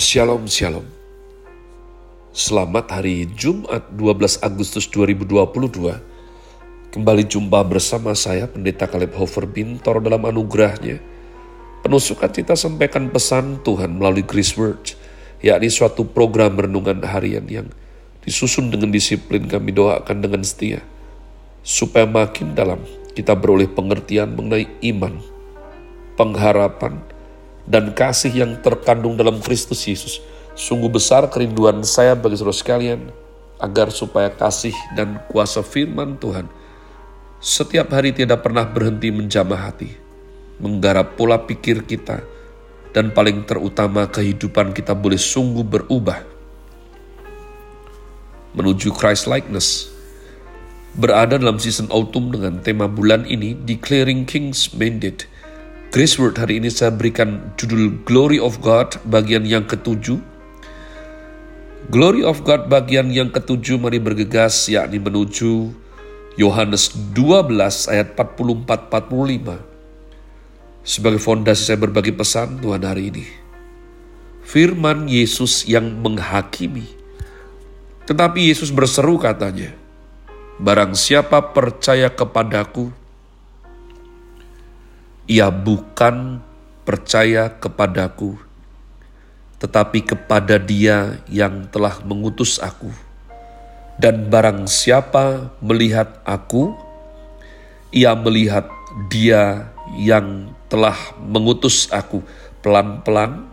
Shalom 0.00 0.48
Shalom. 0.48 0.88
Selamat 2.32 2.88
hari 2.88 3.28
Jumat 3.36 3.84
12 3.92 4.40
Agustus 4.40 4.88
2022 4.88 5.36
Kembali 6.88 7.28
jumpa 7.28 7.60
bersama 7.68 8.16
saya 8.16 8.48
Pendeta 8.48 8.88
Kaleb 8.88 9.12
Hofer 9.12 9.44
Bintor 9.44 10.00
dalam 10.00 10.24
anugerahnya. 10.24 11.04
Penuh 11.84 12.00
sukacita 12.00 12.56
sampaikan 12.56 13.12
pesan 13.12 13.60
Tuhan 13.60 14.00
melalui 14.00 14.24
Grace 14.24 14.56
Word 14.56 14.96
yakni 15.44 15.68
suatu 15.68 16.08
program 16.08 16.56
renungan 16.56 17.04
harian 17.04 17.44
yang 17.44 17.68
disusun 18.24 18.72
dengan 18.72 18.88
disiplin 18.96 19.44
kami 19.44 19.76
doakan 19.76 20.24
dengan 20.24 20.40
setia 20.40 20.80
supaya 21.60 22.08
makin 22.08 22.56
dalam 22.56 22.80
kita 23.12 23.36
beroleh 23.36 23.68
pengertian 23.68 24.32
mengenai 24.32 24.64
iman, 24.80 25.20
pengharapan, 26.16 27.04
dan 27.70 27.94
kasih 27.94 28.34
yang 28.34 28.58
terkandung 28.58 29.14
dalam 29.14 29.38
Kristus 29.38 29.86
Yesus. 29.86 30.18
Sungguh 30.58 30.90
besar 30.90 31.30
kerinduan 31.30 31.86
saya 31.86 32.18
bagi 32.18 32.34
saudara 32.34 32.58
sekalian, 32.58 33.14
agar 33.62 33.94
supaya 33.94 34.26
kasih 34.34 34.74
dan 34.98 35.22
kuasa 35.30 35.62
firman 35.62 36.18
Tuhan 36.18 36.50
setiap 37.40 37.88
hari 37.96 38.12
tidak 38.12 38.44
pernah 38.44 38.68
berhenti 38.68 39.08
menjamah 39.08 39.72
hati, 39.72 39.96
menggarap 40.60 41.16
pola 41.16 41.40
pikir 41.40 41.88
kita, 41.88 42.20
dan 42.92 43.16
paling 43.16 43.48
terutama 43.48 44.04
kehidupan 44.12 44.76
kita 44.76 44.92
boleh 44.92 45.16
sungguh 45.16 45.64
berubah 45.64 46.20
menuju 48.52 48.92
Christ 48.92 49.24
likeness. 49.24 49.88
Berada 50.92 51.40
dalam 51.40 51.56
season 51.56 51.88
autumn 51.88 52.28
dengan 52.28 52.60
tema 52.60 52.92
bulan 52.92 53.24
ini, 53.24 53.56
Declaring 53.56 54.28
King's 54.28 54.76
Mandate, 54.76 55.24
Grace 55.90 56.22
Word 56.22 56.38
hari 56.38 56.62
ini 56.62 56.70
saya 56.70 56.94
berikan 56.94 57.50
judul 57.58 57.90
Glory 58.06 58.38
of 58.38 58.62
God 58.62 58.94
bagian 59.10 59.42
yang 59.42 59.66
ketujuh. 59.66 60.22
Glory 61.90 62.22
of 62.22 62.46
God 62.46 62.70
bagian 62.70 63.10
yang 63.10 63.34
ketujuh 63.34 63.74
mari 63.74 63.98
bergegas 63.98 64.70
yakni 64.70 65.02
menuju 65.02 65.74
Yohanes 66.38 66.94
12 66.94 67.90
ayat 67.90 68.14
44-45. 68.14 70.86
Sebagai 70.86 71.18
fondasi 71.18 71.62
saya 71.66 71.82
berbagi 71.82 72.14
pesan 72.14 72.62
Tuhan 72.62 72.86
hari 72.86 73.10
ini. 73.10 73.26
Firman 74.46 75.10
Yesus 75.10 75.66
yang 75.66 75.98
menghakimi. 75.98 76.86
Tetapi 78.06 78.46
Yesus 78.46 78.70
berseru 78.70 79.18
katanya, 79.18 79.74
Barang 80.62 80.94
siapa 80.94 81.50
percaya 81.50 82.14
kepadaku, 82.14 82.94
ia 85.30 85.46
bukan 85.46 86.42
percaya 86.82 87.54
kepadaku, 87.62 88.34
tetapi 89.62 90.02
kepada 90.02 90.58
Dia 90.58 91.22
yang 91.30 91.70
telah 91.70 92.02
mengutus 92.02 92.58
aku. 92.58 92.90
Dan 93.94 94.26
barang 94.26 94.66
siapa 94.66 95.54
melihat 95.62 96.18
aku, 96.26 96.74
ia 97.94 98.18
melihat 98.18 98.66
Dia 99.06 99.70
yang 99.94 100.50
telah 100.66 100.98
mengutus 101.22 101.86
aku. 101.94 102.26
Pelan-pelan 102.58 103.46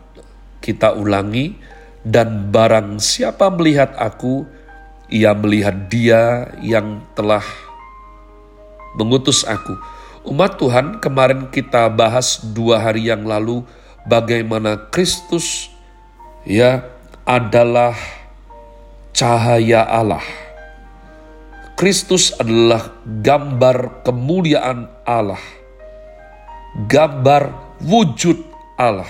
kita 0.65 0.97
ulangi, 0.97 1.61
dan 2.01 2.49
barang 2.49 2.97
siapa 2.97 3.53
melihat 3.53 3.93
aku, 4.01 4.49
ia 5.13 5.37
melihat 5.37 5.77
Dia 5.93 6.49
yang 6.57 7.05
telah 7.13 7.45
mengutus 8.97 9.45
aku 9.45 9.77
Umat 10.27 10.59
Tuhan, 10.59 10.99
kemarin 10.99 11.47
kita 11.47 11.87
bahas 11.87 12.43
dua 12.51 12.83
hari 12.83 13.07
yang 13.07 13.23
lalu 13.23 13.63
bagaimana 14.03 14.75
Kristus 14.91 15.71
ya 16.43 16.83
adalah 17.23 17.95
cahaya 19.15 19.87
Allah. 19.87 20.19
Kristus 21.79 22.35
adalah 22.35 22.91
gambar 23.07 24.03
kemuliaan 24.03 24.91
Allah. 25.07 25.39
Gambar 26.91 27.55
wujud 27.87 28.43
Allah. 28.75 29.07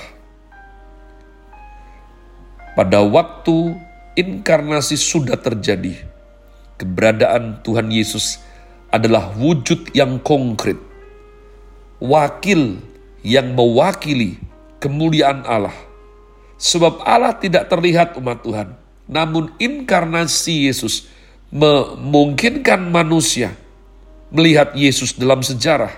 Pada 2.78 3.02
waktu 3.02 3.74
inkarnasi 4.14 4.94
sudah 4.94 5.34
terjadi, 5.42 5.98
keberadaan 6.78 7.66
Tuhan 7.66 7.90
Yesus 7.90 8.38
adalah 8.94 9.34
wujud 9.34 9.98
yang 9.98 10.22
konkret 10.22 10.87
wakil 11.98 12.82
yang 13.26 13.54
mewakili 13.54 14.38
kemuliaan 14.78 15.44
Allah. 15.46 15.76
Sebab 16.58 17.06
Allah 17.06 17.38
tidak 17.38 17.70
terlihat 17.70 18.18
umat 18.18 18.42
Tuhan, 18.42 18.74
namun 19.06 19.54
inkarnasi 19.62 20.66
Yesus 20.66 21.06
memungkinkan 21.54 22.90
manusia 22.90 23.54
melihat 24.34 24.74
Yesus 24.74 25.14
dalam 25.16 25.46
sejarah. 25.46 25.94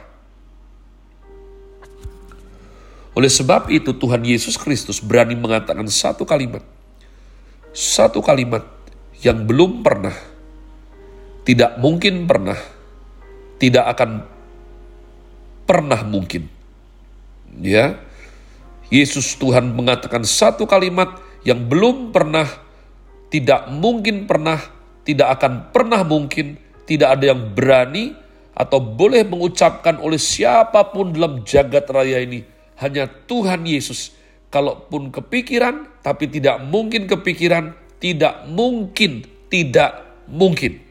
Oleh 3.17 3.31
sebab 3.31 3.67
itu 3.73 3.91
Tuhan 3.95 4.23
Yesus 4.23 4.55
Kristus 4.55 5.01
berani 5.03 5.35
mengatakan 5.35 5.83
satu 5.89 6.23
kalimat. 6.23 6.63
Satu 7.71 8.23
kalimat 8.23 8.65
yang 9.19 9.43
belum 9.43 9.83
pernah, 9.83 10.15
tidak 11.43 11.77
mungkin 11.79 12.25
pernah, 12.25 12.57
tidak 13.59 13.85
akan 13.97 14.38
pernah 15.69 16.01
mungkin. 16.01 16.49
Ya. 17.61 18.01
Yesus 18.89 19.37
Tuhan 19.37 19.77
mengatakan 19.77 20.25
satu 20.25 20.65
kalimat 20.65 21.21
yang 21.45 21.69
belum 21.69 22.09
pernah, 22.09 22.49
tidak 23.29 23.69
mungkin 23.69 24.25
pernah, 24.25 24.57
tidak 25.05 25.37
akan 25.37 25.69
pernah 25.69 26.01
mungkin, 26.01 26.57
tidak 26.89 27.21
ada 27.21 27.37
yang 27.37 27.53
berani 27.53 28.17
atau 28.57 28.81
boleh 28.81 29.21
mengucapkan 29.29 30.01
oleh 30.01 30.17
siapa 30.17 30.89
pun 30.89 31.13
dalam 31.13 31.45
jagat 31.45 31.85
raya 31.93 32.17
ini. 32.17 32.41
Hanya 32.81 33.05
Tuhan 33.05 33.69
Yesus. 33.69 34.17
Kalaupun 34.49 35.13
kepikiran, 35.13 36.01
tapi 36.01 36.25
tidak 36.25 36.57
mungkin 36.65 37.05
kepikiran, 37.05 37.77
tidak 38.01 38.49
mungkin, 38.49 39.21
tidak 39.45 40.25
mungkin. 40.25 40.81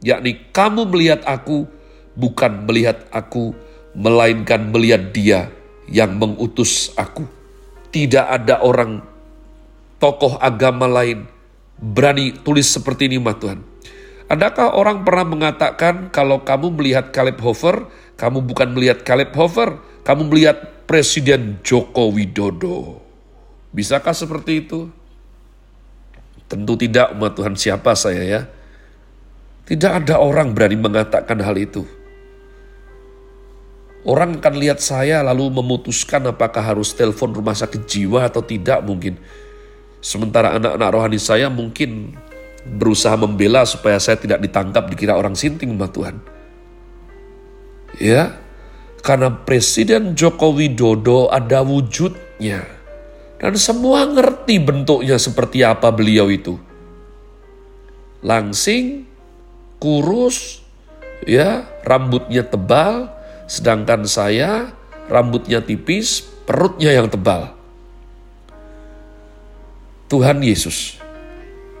Yakni 0.00 0.48
kamu 0.48 0.88
melihat 0.88 1.20
aku, 1.28 1.68
bukan 2.16 2.64
melihat 2.64 3.04
aku, 3.12 3.52
melainkan 3.92 4.72
melihat 4.72 5.12
Dia 5.12 5.40
yang 5.88 6.16
mengutus 6.16 6.92
aku. 6.96 7.28
Tidak 7.92 8.24
ada 8.24 8.64
orang 8.64 9.04
tokoh 10.00 10.40
agama 10.40 10.88
lain 10.88 11.28
berani 11.76 12.32
tulis 12.40 12.70
seperti 12.70 13.10
ini, 13.12 13.20
mah 13.20 13.36
Tuhan. 13.36 13.60
Adakah 14.32 14.78
orang 14.80 15.04
pernah 15.04 15.28
mengatakan 15.28 16.08
kalau 16.08 16.40
kamu 16.40 16.72
melihat 16.72 17.12
Caleb 17.12 17.36
Hofer, 17.44 17.84
kamu 18.16 18.40
bukan 18.48 18.72
melihat 18.72 19.04
Caleb 19.04 19.36
Hofer, 19.36 19.76
kamu 20.08 20.32
melihat 20.32 20.56
Presiden 20.88 21.60
Joko 21.60 22.08
Widodo? 22.08 23.02
Bisakah 23.76 24.16
seperti 24.16 24.64
itu? 24.64 24.88
Tentu 26.48 26.76
tidak, 26.80 27.12
umat 27.12 27.36
Tuhan 27.36 27.56
siapa 27.56 27.92
saya 27.92 28.24
ya. 28.24 28.40
Tidak 29.68 30.04
ada 30.04 30.20
orang 30.20 30.56
berani 30.56 30.80
mengatakan 30.80 31.40
hal 31.40 31.56
itu. 31.60 31.84
Orang 34.02 34.42
akan 34.42 34.54
lihat 34.58 34.82
saya 34.82 35.22
lalu 35.22 35.62
memutuskan 35.62 36.26
apakah 36.26 36.58
harus 36.58 36.90
telepon 36.90 37.30
rumah 37.30 37.54
sakit 37.54 37.86
jiwa 37.86 38.26
atau 38.26 38.42
tidak 38.42 38.82
mungkin. 38.82 39.14
Sementara 40.02 40.58
anak-anak 40.58 40.90
rohani 40.90 41.22
saya 41.22 41.46
mungkin 41.46 42.18
berusaha 42.66 43.14
membela 43.14 43.62
supaya 43.62 44.02
saya 44.02 44.18
tidak 44.18 44.42
ditangkap 44.42 44.90
dikira 44.90 45.14
orang 45.14 45.38
sinting 45.38 45.78
mbak 45.78 45.94
Tuhan. 45.94 46.18
Ya, 48.02 48.42
karena 49.06 49.30
Presiden 49.30 50.18
Joko 50.18 50.50
Widodo 50.50 51.30
ada 51.30 51.62
wujudnya. 51.62 52.66
Dan 53.38 53.58
semua 53.58 54.06
ngerti 54.06 54.62
bentuknya 54.62 55.18
seperti 55.18 55.66
apa 55.66 55.90
beliau 55.90 56.30
itu. 56.30 56.58
Langsing, 58.22 59.02
kurus, 59.82 60.62
ya, 61.26 61.66
rambutnya 61.82 62.46
tebal, 62.46 63.10
Sedangkan 63.52 64.08
saya 64.08 64.72
rambutnya 65.12 65.60
tipis, 65.60 66.24
perutnya 66.48 66.88
yang 66.96 67.12
tebal. 67.12 67.52
Tuhan 70.08 70.40
Yesus 70.40 70.96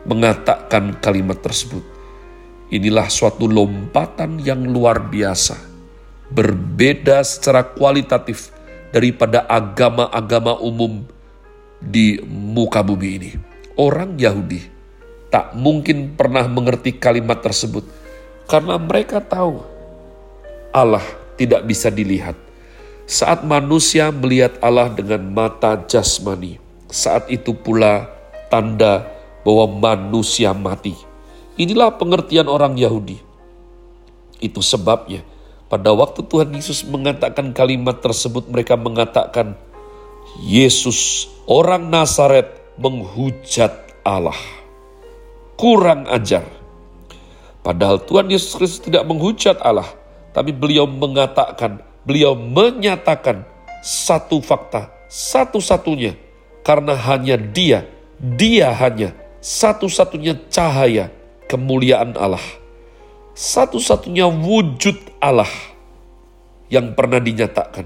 mengatakan 0.04 1.00
kalimat 1.00 1.40
tersebut. 1.40 1.80
Inilah 2.68 3.08
suatu 3.08 3.48
lompatan 3.48 4.36
yang 4.44 4.68
luar 4.68 5.00
biasa, 5.08 5.56
berbeda 6.28 7.24
secara 7.24 7.64
kualitatif 7.64 8.52
daripada 8.92 9.48
agama-agama 9.48 10.60
umum 10.60 11.08
di 11.80 12.20
muka 12.28 12.84
bumi 12.84 13.08
ini. 13.16 13.30
Orang 13.80 14.20
Yahudi 14.20 14.60
tak 15.32 15.56
mungkin 15.56 16.20
pernah 16.20 16.44
mengerti 16.44 17.00
kalimat 17.00 17.40
tersebut 17.40 17.88
karena 18.44 18.76
mereka 18.76 19.24
tahu 19.24 19.64
Allah 20.76 21.21
tidak 21.42 21.66
bisa 21.66 21.90
dilihat. 21.90 22.38
Saat 23.10 23.42
manusia 23.42 24.14
melihat 24.14 24.56
Allah 24.62 24.88
dengan 24.94 25.26
mata 25.34 25.74
jasmani, 25.90 26.62
Saat 26.92 27.32
itu 27.32 27.56
pula 27.56 28.04
tanda 28.52 29.08
bahwa 29.48 29.96
manusia 29.96 30.52
mati. 30.52 30.92
Inilah 31.56 31.96
pengertian 31.96 32.52
orang 32.52 32.76
Yahudi. 32.76 33.16
Itu 34.36 34.60
sebabnya 34.60 35.24
pada 35.72 35.88
waktu 35.96 36.20
Tuhan 36.28 36.52
Yesus 36.52 36.84
mengatakan 36.84 37.56
kalimat 37.56 38.04
tersebut 38.04 38.44
mereka 38.52 38.76
mengatakan 38.76 39.56
Yesus 40.44 41.32
orang 41.48 41.88
Nazaret 41.88 42.60
menghujat 42.76 43.72
Allah. 44.04 44.36
Kurang 45.56 46.04
ajar. 46.12 46.44
Padahal 47.64 48.04
Tuhan 48.04 48.28
Yesus 48.28 48.52
Kristus 48.52 48.84
tidak 48.84 49.08
menghujat 49.08 49.56
Allah, 49.64 49.88
tapi 50.32 50.50
beliau 50.52 50.88
mengatakan, 50.88 51.84
beliau 52.08 52.32
menyatakan 52.32 53.44
satu 53.84 54.40
fakta, 54.40 54.88
satu-satunya, 55.12 56.16
karena 56.64 56.96
hanya 56.96 57.36
dia, 57.36 57.84
dia 58.16 58.72
hanya 58.72 59.12
satu-satunya 59.44 60.48
cahaya 60.48 61.12
kemuliaan 61.50 62.16
Allah. 62.16 62.42
Satu-satunya 63.36 64.28
wujud 64.28 64.96
Allah 65.20 65.48
yang 66.72 66.96
pernah 66.96 67.20
dinyatakan. 67.20 67.84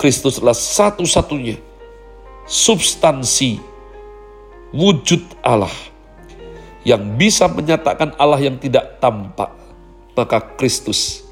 Kristus 0.00 0.38
adalah 0.38 0.56
satu-satunya 0.56 1.58
substansi 2.48 3.60
wujud 4.72 5.20
Allah 5.44 5.72
yang 6.86 7.18
bisa 7.20 7.50
menyatakan 7.50 8.16
Allah 8.16 8.40
yang 8.40 8.56
tidak 8.56 8.96
tampak. 9.02 9.52
Maka 10.16 10.42
Kristus 10.58 11.27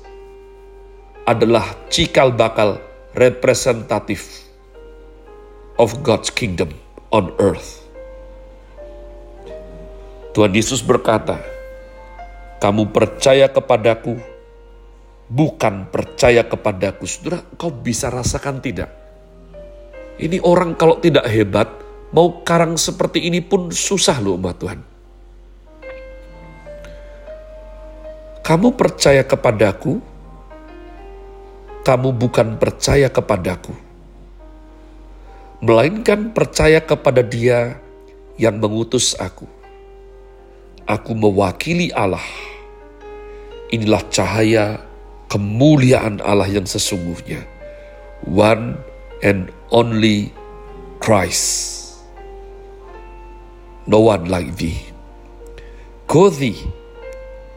adalah 1.27 1.75
cikal 1.91 2.31
bakal 2.31 2.79
representatif 3.19 4.47
of 5.75 5.91
God's 6.07 6.31
kingdom 6.31 6.71
on 7.11 7.35
earth. 7.43 7.83
Tuhan 10.39 10.55
Yesus 10.55 10.87
berkata, 10.87 11.43
"Kamu 12.63 12.95
percaya 12.95 13.51
kepadaku, 13.51 14.15
bukan 15.27 15.91
percaya 15.91 16.47
kepadaku." 16.47 17.11
Saudara, 17.11 17.43
kau 17.59 17.75
bisa 17.75 18.07
rasakan 18.07 18.63
tidak? 18.63 18.93
Ini 20.17 20.39
orang 20.47 20.79
kalau 20.79 21.03
tidak 21.03 21.27
hebat, 21.27 21.69
mau 22.15 22.41
karang 22.47 22.79
seperti 22.79 23.27
ini 23.27 23.43
pun 23.43 23.69
susah 23.75 24.23
loh 24.23 24.39
umat 24.39 24.57
Tuhan. 24.63 24.81
Kamu 28.47 28.79
percaya 28.79 29.27
kepadaku, 29.27 29.99
kamu 31.87 32.11
bukan 32.19 32.59
percaya 32.59 33.07
kepadaku, 33.07 33.71
melainkan 35.63 36.35
percaya 36.35 36.83
kepada 36.83 37.23
Dia 37.23 37.79
yang 38.35 38.59
mengutus 38.59 39.15
aku 39.15 39.47
aku 40.87 41.13
mewakili 41.13 41.91
Allah. 41.93 42.23
Inilah 43.75 44.07
cahaya 44.09 44.79
kemuliaan 45.27 46.23
Allah 46.23 46.47
yang 46.47 46.65
sesungguhnya. 46.65 47.43
One 48.23 48.79
and 49.27 49.51
only 49.75 50.31
Christ. 51.03 51.83
No 53.91 54.07
one 54.07 54.31
like 54.31 54.55
thee. 54.55 54.79
Goethe, 56.07 56.55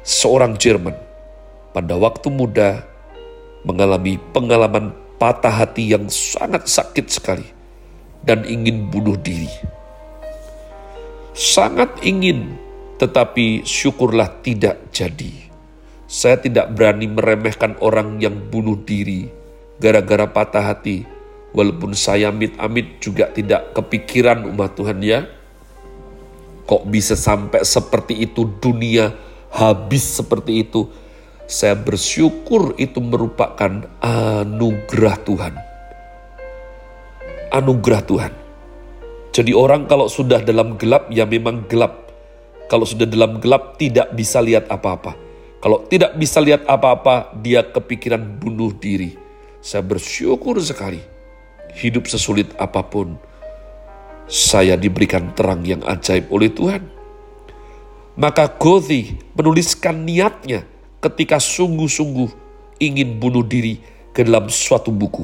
seorang 0.02 0.58
Jerman, 0.58 0.98
pada 1.74 1.94
waktu 1.94 2.34
muda 2.34 2.82
mengalami 3.64 4.22
pengalaman 4.32 4.96
patah 5.20 5.52
hati 5.64 5.92
yang 5.92 6.08
sangat 6.08 6.68
sakit 6.68 7.06
sekali 7.12 7.48
dan 8.24 8.48
ingin 8.48 8.88
bunuh 8.88 9.20
diri. 9.20 9.50
Sangat 11.36 12.04
ingin 12.04 12.56
tetapi 13.00 13.64
syukurlah 13.64 14.44
tidak 14.44 14.92
jadi. 14.92 15.48
Saya 16.10 16.42
tidak 16.42 16.74
berani 16.76 17.08
meremehkan 17.08 17.80
orang 17.80 18.20
yang 18.20 18.36
bunuh 18.50 18.76
diri 18.82 19.30
gara-gara 19.80 20.28
patah 20.28 20.76
hati, 20.76 21.08
walaupun 21.56 21.96
saya 21.96 22.30
amit-amit 22.30 23.00
juga 23.00 23.32
tidak 23.32 23.72
kepikiran 23.72 24.44
umat 24.52 24.76
Tuhan 24.76 25.00
ya. 25.00 25.26
Kok 26.68 26.86
bisa 26.86 27.16
sampai 27.16 27.64
seperti 27.64 28.20
itu 28.20 28.46
dunia 28.60 29.16
habis 29.50 30.20
seperti 30.20 30.68
itu? 30.68 30.92
Saya 31.50 31.74
bersyukur 31.74 32.78
itu 32.78 33.02
merupakan 33.02 33.90
anugerah 34.06 35.18
Tuhan. 35.26 35.54
Anugerah 37.50 38.06
Tuhan. 38.06 38.34
Jadi 39.34 39.58
orang 39.58 39.90
kalau 39.90 40.06
sudah 40.06 40.46
dalam 40.46 40.78
gelap 40.78 41.10
ya 41.10 41.26
memang 41.26 41.66
gelap 41.66 42.06
kalau 42.70 42.86
sudah 42.86 43.10
dalam 43.10 43.42
gelap 43.42 43.82
tidak 43.82 44.14
bisa 44.14 44.38
lihat 44.46 44.70
apa-apa. 44.70 45.18
Kalau 45.58 45.90
tidak 45.90 46.14
bisa 46.22 46.38
lihat 46.38 46.70
apa-apa, 46.70 47.34
dia 47.42 47.66
kepikiran 47.66 48.22
bunuh 48.38 48.70
diri. 48.78 49.18
Saya 49.58 49.82
bersyukur 49.82 50.62
sekali. 50.62 51.02
Hidup 51.74 52.06
sesulit 52.06 52.54
apa 52.62 52.86
pun, 52.86 53.18
saya 54.30 54.78
diberikan 54.78 55.34
terang 55.34 55.66
yang 55.66 55.82
ajaib 55.82 56.30
oleh 56.30 56.54
Tuhan. 56.54 56.86
Maka 58.22 58.54
Gothi 58.54 59.18
menuliskan 59.34 60.06
niatnya 60.06 60.79
ketika 61.00 61.40
sungguh-sungguh 61.40 62.30
ingin 62.84 63.20
bunuh 63.20 63.44
diri 63.44 63.80
ke 64.12 64.24
dalam 64.24 64.52
suatu 64.52 64.92
buku. 64.92 65.24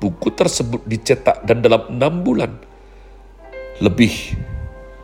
Buku 0.00 0.32
tersebut 0.32 0.80
dicetak 0.88 1.44
dan 1.44 1.60
dalam 1.60 1.92
enam 1.92 2.24
bulan 2.24 2.52
lebih 3.84 4.12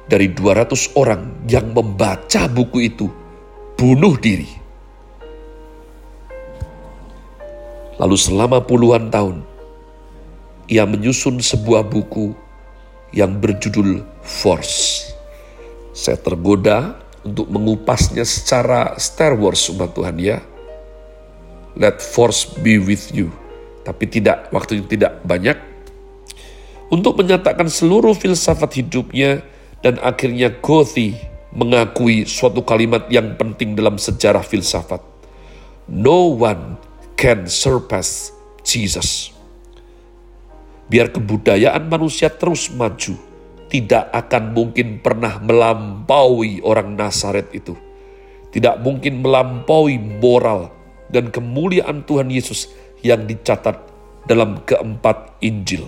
dari 0.09 0.33
200 0.33 0.97
orang 0.97 1.45
yang 1.51 1.75
membaca 1.75 2.49
buku 2.49 2.89
itu 2.89 3.07
bunuh 3.77 4.17
diri. 4.17 4.49
Lalu 7.97 8.17
selama 8.17 8.61
puluhan 8.61 9.09
tahun, 9.09 9.41
ia 10.69 10.85
menyusun 10.85 11.41
sebuah 11.41 11.89
buku 11.89 12.37
yang 13.17 13.41
berjudul 13.41 14.05
Force. 14.21 15.09
Saya 15.97 16.21
tergoda 16.21 17.06
untuk 17.27 17.51
mengupasnya 17.51 18.23
secara 18.23 18.95
Star 19.03 19.35
Wars 19.35 19.67
umat 19.75 19.91
Tuhan 19.99 20.17
ya. 20.23 20.39
Let 21.75 21.99
force 21.99 22.47
be 22.63 22.79
with 22.79 23.11
you. 23.11 23.35
Tapi 23.83 24.07
tidak, 24.07 24.49
waktunya 24.55 24.87
tidak 24.87 25.13
banyak. 25.27 25.59
Untuk 26.89 27.19
menyatakan 27.19 27.67
seluruh 27.67 28.15
filsafat 28.15 28.79
hidupnya, 28.79 29.43
dan 29.85 29.99
akhirnya 30.01 30.55
Gothi 30.63 31.19
mengakui 31.53 32.25
suatu 32.25 32.63
kalimat 32.63 33.07
yang 33.13 33.35
penting 33.37 33.75
dalam 33.75 34.01
sejarah 34.01 34.43
filsafat. 34.43 35.03
No 35.87 36.35
one 36.35 36.81
can 37.19 37.47
surpass 37.47 38.35
Jesus. 38.67 39.35
Biar 40.87 41.11
kebudayaan 41.11 41.91
manusia 41.91 42.31
terus 42.31 42.71
maju, 42.71 43.19
tidak 43.67 44.11
akan 44.15 44.55
mungkin 44.55 45.03
pernah 45.03 45.43
melampaui 45.43 46.63
orang 46.63 46.95
Nazaret 46.95 47.51
itu. 47.51 47.75
Tidak 48.55 48.81
mungkin 48.81 49.21
melampaui 49.21 49.99
moral 49.99 50.71
dan 51.11 51.29
kemuliaan 51.29 52.07
Tuhan 52.07 52.31
Yesus 52.31 52.71
yang 53.03 53.27
dicatat 53.27 53.77
dalam 54.25 54.63
keempat 54.65 55.39
Injil. 55.43 55.87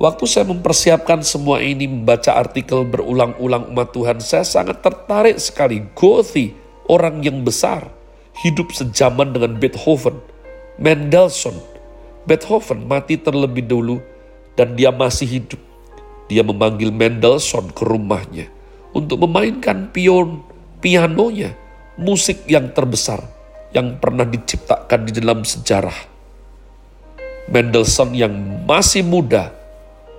Waktu 0.00 0.24
saya 0.24 0.48
mempersiapkan 0.48 1.20
semua 1.20 1.60
ini, 1.60 1.84
membaca 1.84 2.32
artikel 2.32 2.88
berulang-ulang 2.88 3.68
umat 3.68 3.92
Tuhan, 3.92 4.16
saya 4.24 4.48
sangat 4.48 4.80
tertarik 4.80 5.36
sekali. 5.36 5.84
Gothi, 5.92 6.56
orang 6.88 7.20
yang 7.20 7.44
besar, 7.44 7.84
hidup 8.40 8.72
sejaman 8.72 9.36
dengan 9.36 9.60
Beethoven, 9.60 10.16
Mendelssohn. 10.80 11.52
Beethoven 12.24 12.88
mati 12.88 13.20
terlebih 13.20 13.68
dulu 13.68 14.00
dan 14.60 14.76
dia 14.76 14.92
masih 14.92 15.40
hidup. 15.40 15.56
Dia 16.28 16.44
memanggil 16.44 16.92
Mendelssohn 16.92 17.72
ke 17.72 17.80
rumahnya 17.80 18.52
untuk 18.92 19.24
memainkan 19.24 19.88
pion, 19.88 20.44
pianonya, 20.84 21.56
musik 21.96 22.44
yang 22.44 22.68
terbesar 22.76 23.24
yang 23.72 23.96
pernah 23.96 24.28
diciptakan 24.28 25.08
di 25.08 25.16
dalam 25.16 25.40
sejarah. 25.48 25.96
Mendelssohn 27.48 28.12
yang 28.12 28.36
masih 28.68 29.00
muda, 29.00 29.48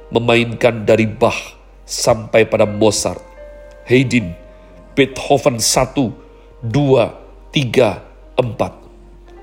memainkan 0.10 0.90
dari 0.90 1.06
Bach 1.06 1.38
sampai 1.86 2.50
pada 2.50 2.66
Mozart, 2.66 3.22
Haydn, 3.86 4.34
Beethoven 4.98 5.62
1, 5.62 6.66
2, 6.66 6.66
3, 6.66 8.42
4. 8.42 8.82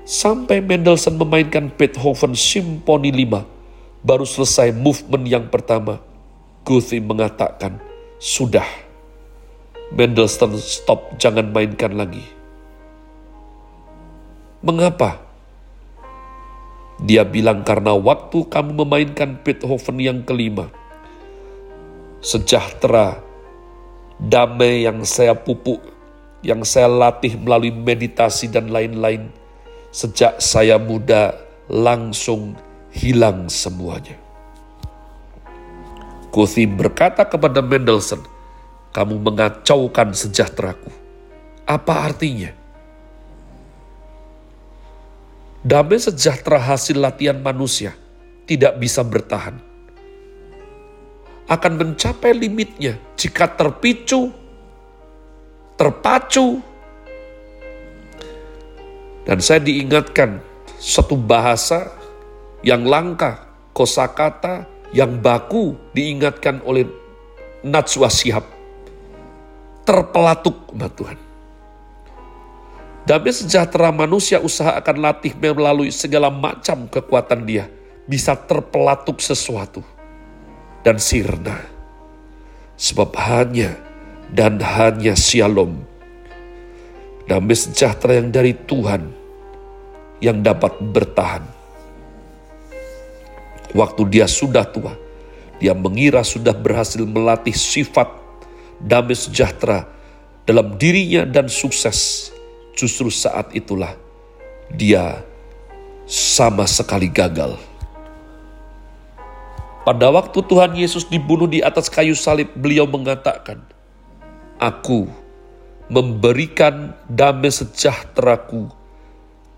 Sampai 0.05 0.61
Mendelssohn 0.61 1.17
memainkan 1.17 1.71
Beethoven 1.73 2.37
Simfoni 2.37 3.09
5, 3.09 3.58
baru 4.03 4.23
selesai 4.23 4.71
movement 4.75 5.25
yang 5.27 5.45
pertama. 5.47 5.99
Goethe 6.63 7.01
mengatakan, 7.01 7.81
sudah, 8.21 8.67
Mendelssohn 9.89 10.53
stop, 10.59 11.17
jangan 11.17 11.49
mainkan 11.49 11.97
lagi. 11.97 12.21
Mengapa? 14.61 15.17
Dia 16.99 17.23
bilang 17.23 17.63
karena 17.63 17.95
waktu 17.95 18.43
kamu 18.51 18.83
memainkan 18.83 19.39
Beethoven 19.39 19.97
yang 20.03 20.19
kelima, 20.27 20.67
sejahtera, 22.19 23.23
damai 24.19 24.83
yang 24.83 25.07
saya 25.07 25.31
pupuk, 25.31 25.79
yang 26.43 26.67
saya 26.67 26.91
latih 26.91 27.39
melalui 27.39 27.71
meditasi 27.71 28.51
dan 28.51 28.67
lain-lain, 28.67 29.31
sejak 29.95 30.43
saya 30.43 30.75
muda 30.75 31.39
langsung 31.71 32.53
hilang 32.93 33.47
semuanya. 33.49 34.17
Gothi 36.29 36.69
berkata 36.69 37.25
kepada 37.25 37.61
Mendelssohn, 37.61 38.21
kamu 38.93 39.17
mengacaukan 39.17 40.13
sejahteraku. 40.13 40.93
Apa 41.65 42.09
artinya? 42.09 42.53
Damai 45.59 45.99
sejahtera 45.99 46.55
hasil 46.55 46.97
latihan 46.97 47.37
manusia 47.37 47.91
tidak 48.47 48.79
bisa 48.79 49.03
bertahan. 49.03 49.59
Akan 51.49 51.81
mencapai 51.81 52.31
limitnya 52.31 52.95
jika 53.17 53.49
terpicu, 53.49 54.29
terpacu, 55.75 56.61
dan 59.25 59.37
saya 59.41 59.61
diingatkan 59.61 60.41
satu 60.79 61.13
bahasa 61.13 61.98
yang 62.65 62.83
langka, 62.83 63.47
kosakata 63.71 64.67
yang 64.91 65.21
baku 65.21 65.77
diingatkan 65.95 66.59
oleh 66.65 66.87
Natswa 67.63 68.07
Sihab 68.07 68.59
terpelatuk 69.89 70.69
umat 70.77 70.93
Tuhan. 70.93 71.19
Damai 73.09 73.33
sejahtera 73.33 73.89
manusia 73.89 74.37
usaha 74.37 74.77
akan 74.77 75.01
latih 75.01 75.33
melalui 75.33 75.89
segala 75.89 76.29
macam 76.29 76.85
kekuatan 76.85 77.41
dia. 77.41 77.65
Bisa 78.05 78.37
terpelatuk 78.37 79.17
sesuatu. 79.17 79.81
Dan 80.85 81.01
sirna. 81.01 81.57
Sebab 82.77 83.09
hanya 83.17 83.73
dan 84.29 84.61
hanya 84.61 85.17
shalom. 85.17 85.81
Damai 87.25 87.57
sejahtera 87.57 88.21
yang 88.21 88.29
dari 88.29 88.53
Tuhan 88.53 89.09
yang 90.21 90.45
dapat 90.45 90.77
bertahan. 90.77 91.58
Waktu 93.77 94.01
dia 94.09 94.25
sudah 94.25 94.65
tua, 94.65 94.97
dia 95.61 95.77
mengira 95.77 96.25
sudah 96.25 96.55
berhasil 96.55 97.05
melatih 97.05 97.53
sifat 97.53 98.09
damai 98.81 99.13
sejahtera 99.13 99.85
dalam 100.49 100.73
dirinya 100.81 101.27
dan 101.27 101.45
sukses, 101.45 102.31
justru 102.73 103.13
saat 103.13 103.53
itulah 103.53 103.93
dia 104.73 105.21
sama 106.09 106.65
sekali 106.65 107.05
gagal. 107.05 107.61
Pada 109.85 110.09
waktu 110.09 110.41
Tuhan 110.45 110.73
Yesus 110.73 111.05
dibunuh 111.05 111.45
di 111.45 111.61
atas 111.61 111.89
kayu 111.89 112.17
salib, 112.17 112.49
beliau 112.57 112.89
mengatakan, 112.89 113.61
Aku 114.59 115.07
memberikan 115.87 116.93
damai 117.09 117.49
sejahteraku 117.49 118.69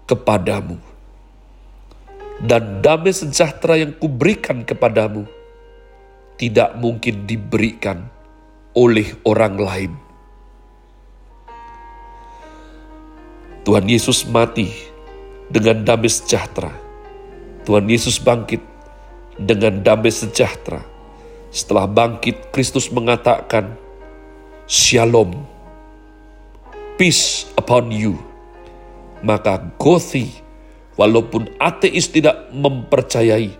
kepadamu. 0.07 0.90
Dan 2.41 2.81
damai 2.81 3.13
sejahtera 3.13 3.77
yang 3.77 3.93
kuberikan 3.93 4.65
kepadamu 4.65 5.29
tidak 6.41 6.73
mungkin 6.81 7.29
diberikan 7.29 8.09
oleh 8.73 9.13
orang 9.21 9.55
lain. 9.61 9.93
Tuhan 13.61 13.85
Yesus 13.85 14.25
mati 14.25 14.73
dengan 15.53 15.85
damai 15.85 16.09
sejahtera. 16.09 16.73
Tuhan 17.61 17.85
Yesus 17.85 18.17
bangkit 18.17 18.57
dengan 19.37 19.85
damai 19.85 20.09
sejahtera. 20.09 20.81
Setelah 21.51 21.85
bangkit, 21.85 22.49
Kristus 22.49 22.89
mengatakan, 22.89 23.75
Shalom, 24.65 25.35
peace 26.95 27.45
upon 27.59 27.91
you. 27.91 28.17
Maka 29.21 29.61
Gothi, 29.77 30.31
walaupun 30.99 31.51
ateis 31.61 32.11
tidak 32.11 32.51
mempercayai, 32.51 33.55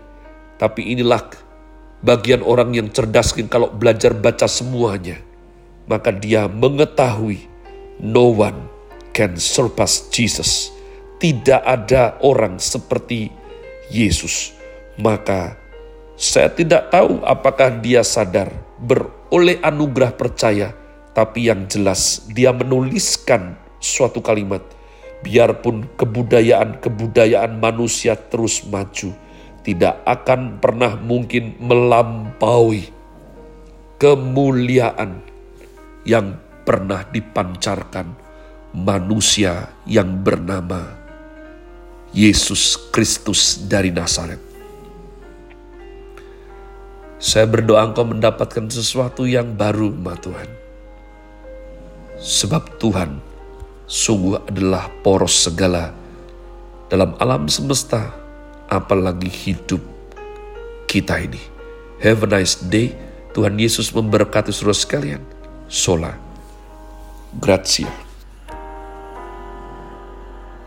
tapi 0.60 0.92
inilah 0.92 1.32
bagian 2.02 2.42
orang 2.42 2.74
yang 2.74 2.88
cerdas 2.90 3.32
kalau 3.48 3.70
belajar 3.70 4.12
baca 4.12 4.50
semuanya, 4.50 5.20
maka 5.86 6.10
dia 6.10 6.50
mengetahui 6.50 7.46
no 8.02 8.34
one 8.34 8.68
can 9.14 9.38
surpass 9.38 10.10
Jesus. 10.10 10.72
Tidak 11.22 11.62
ada 11.62 12.18
orang 12.26 12.58
seperti 12.58 13.30
Yesus. 13.86 14.50
Maka 14.98 15.54
saya 16.18 16.50
tidak 16.50 16.90
tahu 16.90 17.22
apakah 17.22 17.78
dia 17.78 18.02
sadar 18.02 18.50
beroleh 18.82 19.62
anugerah 19.62 20.18
percaya, 20.18 20.74
tapi 21.14 21.46
yang 21.46 21.70
jelas 21.70 22.26
dia 22.34 22.50
menuliskan 22.50 23.54
suatu 23.78 24.18
kalimat, 24.18 24.66
biarpun 25.22 25.86
kebudayaan-kebudayaan 25.94 27.62
manusia 27.62 28.18
terus 28.18 28.66
maju, 28.66 29.14
tidak 29.62 30.02
akan 30.02 30.58
pernah 30.58 30.98
mungkin 30.98 31.54
melampaui 31.62 32.90
kemuliaan 34.02 35.22
yang 36.02 36.34
pernah 36.66 37.06
dipancarkan 37.06 38.18
manusia 38.74 39.70
yang 39.86 40.26
bernama 40.26 40.98
Yesus 42.10 42.90
Kristus 42.90 43.62
dari 43.70 43.94
Nazaret. 43.94 44.42
Saya 47.22 47.46
berdoa 47.46 47.86
engkau 47.86 48.02
mendapatkan 48.02 48.66
sesuatu 48.66 49.22
yang 49.30 49.54
baru, 49.54 49.94
Ma 49.94 50.18
Tuhan. 50.18 50.50
Sebab 52.18 52.82
Tuhan 52.82 53.31
sungguh 53.86 54.48
adalah 54.48 54.88
poros 55.02 55.46
segala 55.46 55.92
dalam 56.92 57.16
alam 57.16 57.48
semesta 57.48 58.12
apalagi 58.68 59.28
hidup 59.28 59.80
kita 60.88 61.20
ini. 61.24 61.40
Have 62.02 62.26
a 62.26 62.28
nice 62.28 62.60
day. 62.60 62.92
Tuhan 63.32 63.56
Yesus 63.56 63.94
memberkati 63.96 64.52
saudara 64.52 64.76
sekalian. 64.76 65.22
Sola. 65.70 66.12
Grazie. 67.40 68.01